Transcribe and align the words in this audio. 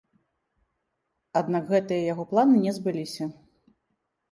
Аднак 1.43 1.69
гэтыя 1.75 2.05
яго 2.13 2.27
планы 2.33 2.65
не 2.65 2.75
збыліся. 2.81 3.31